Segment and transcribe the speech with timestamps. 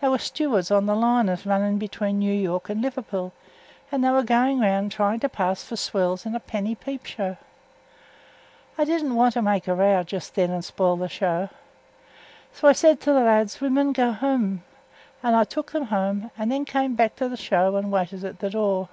[0.00, 3.32] They were stewards on the liners running between New York and Liverpool,
[3.92, 7.36] and they were going round trying to pass for swells in a penny peep show.
[8.76, 11.50] I didn't want to make a row just then and spoil the show,
[12.52, 14.62] so I said to th' lads, we mun go hooum,
[15.22, 18.40] and I took 'em hooum, and then come back to th' show and waited at
[18.40, 18.88] th' door.